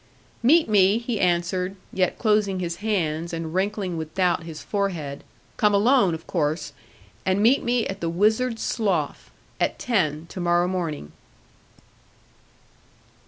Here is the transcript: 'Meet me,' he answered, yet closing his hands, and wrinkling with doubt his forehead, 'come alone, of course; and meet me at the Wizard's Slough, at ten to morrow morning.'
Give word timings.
'Meet 0.41 0.67
me,' 0.67 0.97
he 0.97 1.19
answered, 1.19 1.75
yet 1.93 2.17
closing 2.17 2.59
his 2.59 2.77
hands, 2.77 3.33
and 3.33 3.53
wrinkling 3.53 3.97
with 3.97 4.15
doubt 4.15 4.45
his 4.45 4.63
forehead, 4.63 5.23
'come 5.57 5.75
alone, 5.75 6.15
of 6.15 6.25
course; 6.25 6.73
and 7.23 7.39
meet 7.43 7.63
me 7.63 7.85
at 7.85 8.01
the 8.01 8.09
Wizard's 8.09 8.63
Slough, 8.63 9.29
at 9.59 9.77
ten 9.77 10.25
to 10.29 10.39
morrow 10.39 10.67
morning.' 10.67 11.11